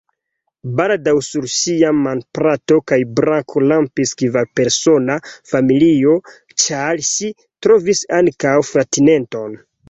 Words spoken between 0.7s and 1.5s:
Baldaŭ sur